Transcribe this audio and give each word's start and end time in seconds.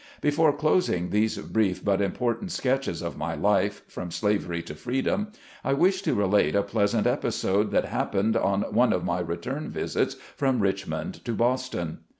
Before 0.19 0.51
closing 0.51 1.11
these 1.11 1.37
brief 1.37 1.85
but 1.85 2.01
important 2.01 2.51
sketches 2.51 3.03
of 3.03 3.19
my 3.19 3.35
life, 3.35 3.83
from 3.87 4.09
slavery 4.09 4.63
to 4.63 4.73
freedom, 4.73 5.27
I 5.63 5.73
wish 5.73 6.01
to 6.01 6.15
relate 6.15 6.55
a 6.55 6.63
pleasant 6.63 7.05
episode 7.05 7.69
that 7.69 7.85
happened 7.85 8.35
on 8.35 8.63
one 8.73 8.93
of 8.93 9.05
my 9.05 9.19
return 9.19 9.69
visits 9.69 10.15
from 10.35 10.59
Richmond 10.59 11.23
to 11.25 11.33
Boston. 11.33 11.99